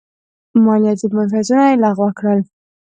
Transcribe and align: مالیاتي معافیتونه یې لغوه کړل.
مالیاتي 0.65 1.07
معافیتونه 1.15 1.63
یې 1.69 1.79
لغوه 1.83 2.09
کړل. 2.17 2.39